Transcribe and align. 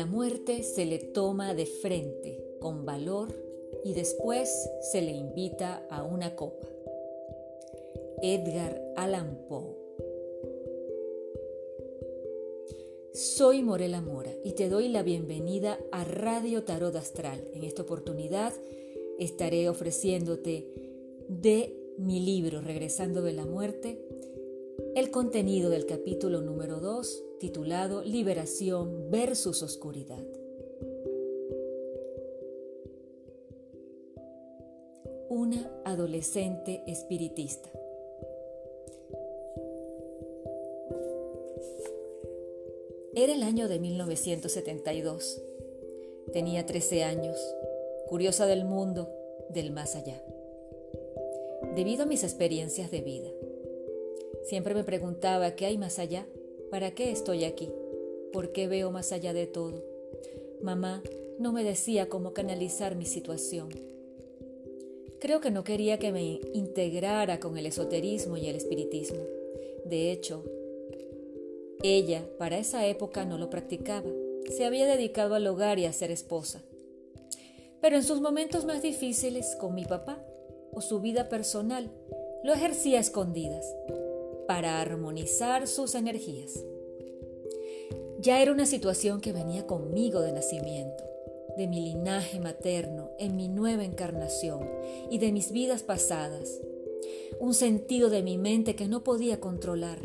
la 0.00 0.06
muerte 0.06 0.62
se 0.62 0.86
le 0.86 0.98
toma 0.98 1.52
de 1.52 1.66
frente, 1.66 2.56
con 2.58 2.86
valor, 2.86 3.34
y 3.84 3.92
después 3.92 4.48
se 4.80 5.02
le 5.02 5.10
invita 5.10 5.86
a 5.90 6.04
una 6.04 6.36
copa. 6.36 6.66
Edgar 8.22 8.80
Allan 8.96 9.44
Poe 9.46 9.76
Soy 13.12 13.62
Morela 13.62 14.00
Mora 14.00 14.32
y 14.42 14.52
te 14.52 14.70
doy 14.70 14.88
la 14.88 15.02
bienvenida 15.02 15.78
a 15.92 16.04
Radio 16.04 16.62
Tarot 16.64 16.96
Astral. 16.96 17.44
En 17.52 17.62
esta 17.64 17.82
oportunidad 17.82 18.54
estaré 19.18 19.68
ofreciéndote 19.68 20.66
de 21.28 21.76
mi 21.98 22.20
libro 22.20 22.62
Regresando 22.62 23.20
de 23.20 23.34
la 23.34 23.44
Muerte 23.44 24.02
el 24.96 25.10
contenido 25.12 25.70
del 25.70 25.86
capítulo 25.86 26.40
número 26.40 26.80
2 26.80 27.24
titulado 27.38 28.02
Liberación 28.02 29.08
versus 29.10 29.62
Oscuridad. 29.62 30.24
Una 35.28 35.70
adolescente 35.84 36.82
espiritista. 36.88 37.70
Era 43.14 43.34
el 43.34 43.44
año 43.44 43.68
de 43.68 43.78
1972. 43.78 45.40
Tenía 46.32 46.66
13 46.66 47.04
años, 47.04 47.38
curiosa 48.08 48.46
del 48.46 48.64
mundo, 48.64 49.08
del 49.50 49.70
más 49.70 49.94
allá. 49.94 50.20
Debido 51.76 52.02
a 52.02 52.06
mis 52.06 52.24
experiencias 52.24 52.90
de 52.90 53.00
vida, 53.00 53.30
Siempre 54.50 54.74
me 54.74 54.82
preguntaba 54.82 55.54
qué 55.54 55.66
hay 55.66 55.78
más 55.78 56.00
allá, 56.00 56.26
para 56.72 56.90
qué 56.90 57.12
estoy 57.12 57.44
aquí, 57.44 57.68
por 58.32 58.50
qué 58.50 58.66
veo 58.66 58.90
más 58.90 59.12
allá 59.12 59.32
de 59.32 59.46
todo. 59.46 59.84
Mamá 60.60 61.04
no 61.38 61.52
me 61.52 61.62
decía 61.62 62.08
cómo 62.08 62.32
canalizar 62.32 62.96
mi 62.96 63.06
situación. 63.06 63.68
Creo 65.20 65.40
que 65.40 65.52
no 65.52 65.62
quería 65.62 66.00
que 66.00 66.10
me 66.10 66.40
integrara 66.52 67.38
con 67.38 67.58
el 67.58 67.66
esoterismo 67.66 68.38
y 68.38 68.48
el 68.48 68.56
espiritismo. 68.56 69.20
De 69.84 70.10
hecho, 70.10 70.42
ella 71.84 72.26
para 72.36 72.58
esa 72.58 72.84
época 72.88 73.24
no 73.24 73.38
lo 73.38 73.50
practicaba. 73.50 74.10
Se 74.50 74.64
había 74.64 74.86
dedicado 74.86 75.36
al 75.36 75.46
hogar 75.46 75.78
y 75.78 75.84
a 75.84 75.92
ser 75.92 76.10
esposa. 76.10 76.60
Pero 77.80 77.94
en 77.94 78.02
sus 78.02 78.20
momentos 78.20 78.64
más 78.64 78.82
difíciles 78.82 79.54
con 79.60 79.76
mi 79.76 79.84
papá 79.84 80.20
o 80.72 80.80
su 80.80 81.00
vida 81.00 81.28
personal, 81.28 81.88
lo 82.42 82.52
ejercía 82.52 82.98
a 82.98 83.00
escondidas 83.00 83.64
para 84.50 84.80
armonizar 84.80 85.68
sus 85.68 85.94
energías. 85.94 86.64
Ya 88.18 88.42
era 88.42 88.50
una 88.50 88.66
situación 88.66 89.20
que 89.20 89.32
venía 89.32 89.64
conmigo 89.64 90.22
de 90.22 90.32
nacimiento, 90.32 91.04
de 91.56 91.68
mi 91.68 91.78
linaje 91.78 92.40
materno, 92.40 93.10
en 93.20 93.36
mi 93.36 93.46
nueva 93.46 93.84
encarnación 93.84 94.68
y 95.08 95.18
de 95.18 95.30
mis 95.30 95.52
vidas 95.52 95.84
pasadas. 95.84 96.60
Un 97.38 97.54
sentido 97.54 98.10
de 98.10 98.24
mi 98.24 98.38
mente 98.38 98.74
que 98.74 98.88
no 98.88 99.04
podía 99.04 99.38
controlar. 99.38 100.00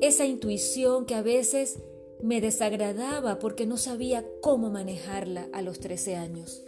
Esa 0.00 0.24
intuición 0.24 1.04
que 1.04 1.16
a 1.16 1.22
veces 1.22 1.80
me 2.22 2.40
desagradaba 2.40 3.40
porque 3.40 3.66
no 3.66 3.76
sabía 3.76 4.24
cómo 4.40 4.70
manejarla 4.70 5.48
a 5.52 5.62
los 5.62 5.80
13 5.80 6.14
años. 6.14 6.62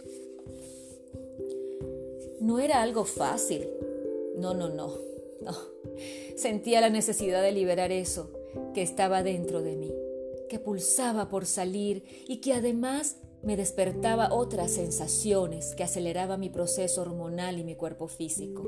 No 2.41 2.59
era 2.59 2.81
algo 2.81 3.05
fácil. 3.05 3.65
No, 4.35 4.53
no, 4.53 4.67
no. 4.67 5.09
No, 5.41 5.53
sentía 6.35 6.81
la 6.81 6.89
necesidad 6.89 7.41
de 7.41 7.51
liberar 7.51 7.91
eso 7.91 8.31
que 8.73 8.81
estaba 8.81 9.23
dentro 9.23 9.61
de 9.61 9.75
mí, 9.75 9.91
que 10.49 10.59
pulsaba 10.59 11.29
por 11.29 11.45
salir 11.45 12.03
y 12.27 12.37
que 12.37 12.53
además 12.53 13.17
me 13.43 13.57
despertaba 13.57 14.33
otras 14.33 14.71
sensaciones 14.71 15.73
que 15.75 15.83
aceleraban 15.83 16.39
mi 16.39 16.49
proceso 16.49 17.01
hormonal 17.01 17.57
y 17.59 17.63
mi 17.63 17.75
cuerpo 17.75 18.07
físico. 18.07 18.63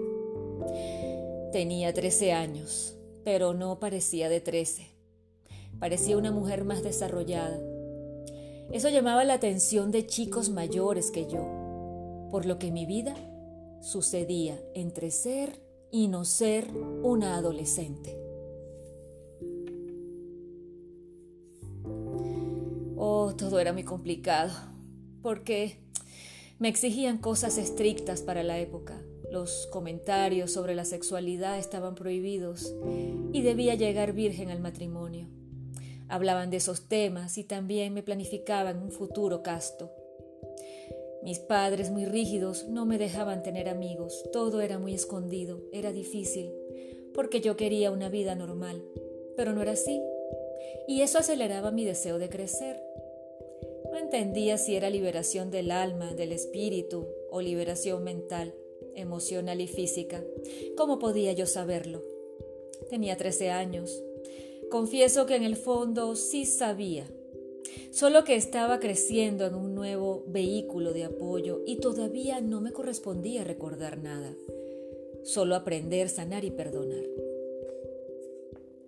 Tenía 1.52 1.94
13 1.94 2.32
años, 2.32 2.96
pero 3.24 3.54
no 3.54 3.80
parecía 3.80 4.30
de 4.30 4.42
13. 4.42 4.88
Parecía 5.80 6.18
una 6.18 6.32
mujer 6.32 6.64
más 6.64 6.82
desarrollada. 6.82 7.60
Eso 8.72 8.90
llamaba 8.90 9.24
la 9.24 9.36
atención 9.36 9.92
de 9.92 10.08
chicos 10.08 10.50
mayores 10.50 11.12
que 11.12 11.28
yo, 11.28 11.46
por 12.32 12.46
lo 12.46 12.58
que 12.58 12.72
mi 12.72 12.86
vida 12.86 13.16
sucedía 13.82 14.60
entre 14.74 15.12
ser 15.12 15.60
y 15.94 16.08
no 16.08 16.26
ser 16.26 16.72
una 17.04 17.38
adolescente. 17.38 18.18
Oh, 22.98 23.36
todo 23.38 23.60
era 23.60 23.74
muy 23.74 23.84
complicado, 23.84 24.52
porque 25.22 25.78
me 26.58 26.68
exigían 26.68 27.20
cosas 27.20 27.60
estrictas 27.60 28.24
para 28.24 28.42
la 28.42 28.58
época. 28.58 29.00
Los 29.32 29.68
comentarios 29.72 30.52
sobre 30.52 30.74
la 30.74 30.84
sexualidad 30.84 31.60
estaban 31.60 31.94
prohibidos 31.94 32.74
y 33.32 33.44
debía 33.44 33.76
llegar 33.76 34.14
virgen 34.14 34.50
al 34.50 34.62
matrimonio. 34.62 35.28
Hablaban 36.10 36.50
de 36.50 36.58
esos 36.58 36.88
temas 36.88 37.38
y 37.38 37.44
también 37.44 37.94
me 37.94 38.02
planificaban 38.02 38.82
un 38.82 38.92
futuro 38.92 39.44
casto. 39.44 39.92
Mis 41.24 41.40
padres 41.40 41.90
muy 41.90 42.04
rígidos 42.04 42.68
no 42.68 42.86
me 42.86 42.98
dejaban 42.98 43.44
tener 43.44 43.70
amigos, 43.70 44.30
todo 44.34 44.60
era 44.60 44.78
muy 44.78 44.94
escondido, 44.94 45.62
era 45.72 45.94
difícil, 45.94 46.54
porque 47.14 47.40
yo 47.40 47.56
quería 47.56 47.92
una 47.92 48.10
vida 48.10 48.36
normal, 48.36 48.84
pero 49.38 49.54
no 49.54 49.62
era 49.62 49.72
así, 49.72 50.02
y 50.86 51.00
eso 51.00 51.20
aceleraba 51.20 51.72
mi 51.72 51.86
deseo 51.86 52.20
de 52.20 52.28
crecer. 52.28 52.78
No 53.90 54.00
entendía 54.00 54.58
si 54.58 54.76
era 54.76 54.90
liberación 54.90 55.50
del 55.50 55.72
alma, 55.72 56.14
del 56.14 56.34
espíritu 56.34 57.08
o 57.32 57.40
liberación 57.40 58.04
mental, 58.04 58.54
emocional 58.94 59.62
y 59.62 59.68
física. 59.68 60.22
¿Cómo 60.76 61.00
podía 61.00 61.32
yo 61.32 61.46
saberlo? 61.46 62.04
Tenía 62.90 63.16
13 63.16 63.50
años. 63.50 64.04
Confieso 64.70 65.26
que 65.26 65.38
en 65.38 65.44
el 65.44 65.56
fondo 65.56 66.18
sí 66.18 66.46
sabía 66.46 67.08
solo 67.92 68.24
que 68.24 68.36
estaba 68.36 68.80
creciendo 68.80 69.46
en 69.46 69.56
un 69.56 69.76
nuevo 69.76 70.24
vehículo 70.28 70.94
de 70.94 71.06
apoyo 71.06 71.62
y 71.66 71.78
todavía 71.78 72.42
no 72.42 72.62
me 72.62 72.72
correspondía 72.72 73.44
recordar 73.44 73.98
nada, 73.98 74.34
solo 75.24 75.56
aprender, 75.56 76.10
sanar 76.10 76.44
y 76.44 76.52
perdonar. 76.52 77.04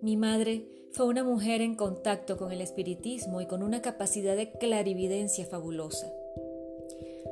Mi 0.00 0.16
madre 0.16 0.66
fue 0.92 1.06
una 1.06 1.24
mujer 1.24 1.60
en 1.60 1.74
contacto 1.74 2.36
con 2.36 2.52
el 2.52 2.60
espiritismo 2.60 3.40
y 3.40 3.46
con 3.46 3.62
una 3.62 3.82
capacidad 3.82 4.36
de 4.36 4.50
clarividencia 4.52 5.44
fabulosa. 5.44 6.12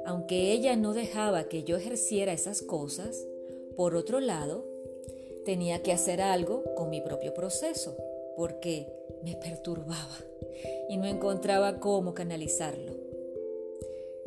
Aunque 0.07 0.53
ella 0.53 0.77
no 0.77 0.93
dejaba 0.93 1.45
que 1.45 1.65
yo 1.65 1.77
ejerciera 1.77 2.33
esas 2.33 2.63
cosas, 2.63 3.27
por 3.77 3.97
otro 3.97 4.21
lado, 4.21 4.67
tenía 5.45 5.83
que 5.83 5.93
hacer 5.93 6.21
algo 6.21 6.63
con 6.75 6.91
mi 6.91 7.01
propio 7.01 7.33
proceso, 7.33 7.97
porque 8.37 8.93
me 9.23 9.37
perturbaba 9.37 10.19
y 10.89 10.97
no 10.97 11.07
encontraba 11.07 11.81
cómo 11.81 12.15
canalizarlo. 12.15 12.93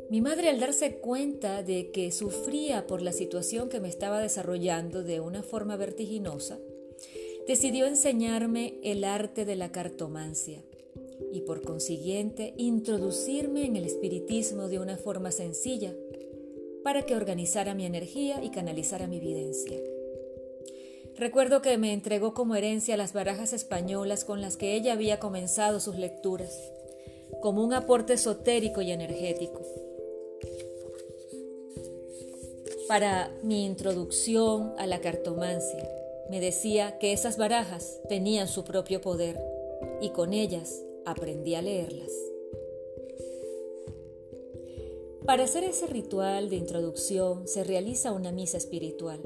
Mi 0.09 0.21
madre 0.21 0.47
al 0.47 0.59
darse 0.59 0.95
cuenta 0.95 1.63
de 1.63 1.91
que 1.91 2.11
sufría 2.11 2.87
por 2.87 3.01
la 3.01 3.11
situación 3.11 3.67
que 3.67 3.81
me 3.81 3.89
estaba 3.89 4.21
desarrollando 4.21 5.03
de 5.03 5.19
una 5.19 5.43
forma 5.43 5.75
vertiginosa, 5.75 6.59
decidió 7.45 7.87
enseñarme 7.87 8.75
el 8.83 9.03
arte 9.03 9.43
de 9.43 9.55
la 9.55 9.71
cartomancia 9.71 10.63
y 11.33 11.41
por 11.41 11.61
consiguiente 11.61 12.53
introducirme 12.57 13.65
en 13.65 13.75
el 13.75 13.85
espiritismo 13.85 14.69
de 14.69 14.79
una 14.79 14.97
forma 14.97 15.31
sencilla 15.31 15.93
para 16.83 17.01
que 17.05 17.15
organizara 17.15 17.73
mi 17.73 17.85
energía 17.85 18.41
y 18.41 18.49
canalizara 18.49 19.07
mi 19.07 19.17
evidencia. 19.17 19.77
Recuerdo 21.17 21.63
que 21.63 21.79
me 21.79 21.93
entregó 21.93 22.35
como 22.35 22.55
herencia 22.55 22.95
las 22.95 23.11
barajas 23.11 23.51
españolas 23.51 24.23
con 24.23 24.39
las 24.39 24.55
que 24.55 24.75
ella 24.75 24.93
había 24.93 25.19
comenzado 25.19 25.79
sus 25.79 25.95
lecturas, 25.95 26.71
como 27.41 27.63
un 27.63 27.73
aporte 27.73 28.13
esotérico 28.13 28.81
y 28.83 28.91
energético. 28.91 29.63
Para 32.87 33.31
mi 33.41 33.65
introducción 33.65 34.75
a 34.77 34.85
la 34.85 35.01
cartomancia, 35.01 35.89
me 36.29 36.39
decía 36.39 36.99
que 36.99 37.13
esas 37.13 37.37
barajas 37.37 37.99
tenían 38.07 38.47
su 38.47 38.63
propio 38.63 39.01
poder 39.01 39.41
y 39.99 40.11
con 40.11 40.33
ellas 40.33 40.83
aprendí 41.03 41.55
a 41.55 41.63
leerlas. 41.63 42.11
Para 45.25 45.45
hacer 45.45 45.63
ese 45.63 45.87
ritual 45.87 46.51
de 46.51 46.57
introducción 46.57 47.47
se 47.47 47.63
realiza 47.63 48.11
una 48.11 48.31
misa 48.31 48.57
espiritual 48.57 49.19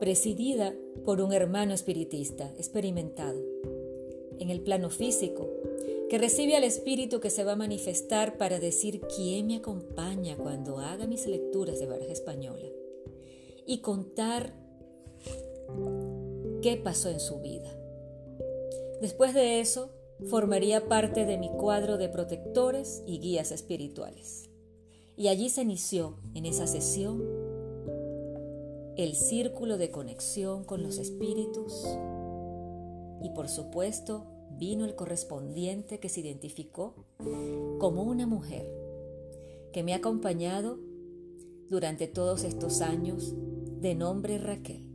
presidida 0.00 0.74
por 1.04 1.20
un 1.20 1.32
hermano 1.32 1.74
espiritista 1.74 2.50
experimentado 2.56 3.38
en 4.38 4.48
el 4.50 4.62
plano 4.62 4.88
físico, 4.88 5.48
que 6.08 6.18
recibe 6.18 6.56
al 6.56 6.64
espíritu 6.64 7.20
que 7.20 7.30
se 7.30 7.44
va 7.44 7.52
a 7.52 7.56
manifestar 7.56 8.38
para 8.38 8.58
decir 8.58 9.02
quién 9.14 9.46
me 9.46 9.56
acompaña 9.56 10.36
cuando 10.36 10.78
haga 10.78 11.06
mis 11.06 11.26
lecturas 11.26 11.78
de 11.78 11.86
baraja 11.86 12.12
española 12.12 12.66
y 13.66 13.78
contar 13.78 14.54
qué 16.62 16.76
pasó 16.76 17.10
en 17.10 17.20
su 17.20 17.40
vida. 17.40 17.70
Después 19.00 19.34
de 19.34 19.60
eso, 19.60 19.90
formaría 20.26 20.88
parte 20.88 21.26
de 21.26 21.38
mi 21.38 21.50
cuadro 21.50 21.98
de 21.98 22.08
protectores 22.08 23.02
y 23.06 23.20
guías 23.20 23.52
espirituales. 23.52 24.50
Y 25.16 25.28
allí 25.28 25.50
se 25.50 25.62
inició, 25.62 26.16
en 26.34 26.46
esa 26.46 26.66
sesión, 26.66 27.22
el 28.96 29.14
círculo 29.14 29.78
de 29.78 29.90
conexión 29.90 30.64
con 30.64 30.82
los 30.82 30.98
espíritus 30.98 31.86
y 33.22 33.30
por 33.30 33.48
supuesto 33.48 34.26
vino 34.58 34.84
el 34.84 34.94
correspondiente 34.94 36.00
que 36.00 36.08
se 36.08 36.20
identificó 36.20 37.06
como 37.78 38.02
una 38.02 38.26
mujer 38.26 38.70
que 39.72 39.82
me 39.82 39.94
ha 39.94 39.98
acompañado 39.98 40.78
durante 41.68 42.08
todos 42.08 42.44
estos 42.44 42.80
años 42.80 43.34
de 43.80 43.94
nombre 43.94 44.38
Raquel. 44.38 44.86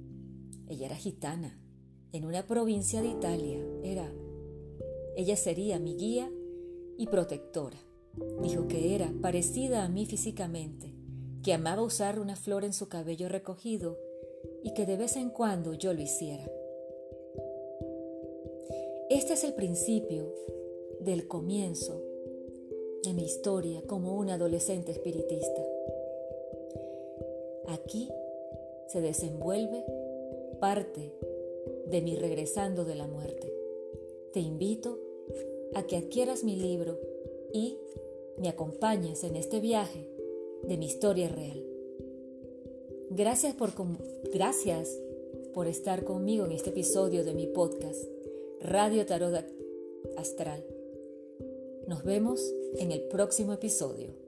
Ella 0.67 0.87
era 0.87 0.95
gitana, 0.95 1.59
en 2.11 2.25
una 2.25 2.45
provincia 2.47 3.01
de 3.01 3.09
Italia. 3.09 3.59
Era, 3.83 4.11
ella 5.15 5.35
sería 5.35 5.79
mi 5.79 5.95
guía 5.95 6.29
y 6.97 7.07
protectora. 7.07 7.77
Dijo 8.41 8.67
que 8.67 8.95
era 8.95 9.13
parecida 9.21 9.83
a 9.83 9.89
mí 9.89 10.05
físicamente, 10.05 10.94
que 11.45 11.53
amaba 11.53 11.83
usar 11.83 12.19
una 12.19 12.35
flor 12.35 12.65
en 12.65 12.73
su 12.73 12.89
cabello 12.89 13.29
recogido 13.29 13.99
y 14.63 14.73
que 14.73 14.87
de 14.87 14.97
vez 14.97 15.15
en 15.15 15.29
cuando 15.29 15.75
yo 15.75 15.93
lo 15.93 16.01
hiciera. 16.01 16.43
Este 19.11 19.33
es 19.33 19.43
el 19.43 19.53
principio 19.53 20.33
del 21.01 21.27
comienzo 21.27 22.01
de 23.03 23.13
mi 23.13 23.25
historia 23.25 23.83
como 23.85 24.15
una 24.15 24.33
adolescente 24.33 24.91
espiritista. 24.91 25.61
Aquí 27.67 28.09
se 28.87 29.01
desenvuelve 29.01 29.85
parte 30.59 31.13
de 31.85 32.01
mi 32.01 32.15
regresando 32.15 32.85
de 32.85 32.95
la 32.95 33.05
muerte. 33.05 33.53
Te 34.33 34.39
invito 34.39 34.97
a 35.75 35.83
que 35.83 35.97
adquieras 35.97 36.43
mi 36.43 36.55
libro 36.55 36.99
y 37.53 37.77
me 38.39 38.49
acompañes 38.49 39.23
en 39.23 39.35
este 39.35 39.59
viaje 39.59 40.14
de 40.67 40.77
mi 40.77 40.85
historia 40.85 41.29
real. 41.29 41.63
Gracias 43.11 43.53
por, 43.55 43.71
gracias 44.33 44.99
por 45.53 45.67
estar 45.67 46.03
conmigo 46.03 46.45
en 46.45 46.51
este 46.51 46.71
episodio 46.71 47.23
de 47.23 47.33
mi 47.33 47.47
podcast, 47.47 48.03
Radio 48.61 49.05
Tarot 49.05 49.45
Astral. 50.17 50.65
Nos 51.87 52.03
vemos 52.03 52.41
en 52.77 52.91
el 52.91 53.01
próximo 53.03 53.53
episodio. 53.53 54.24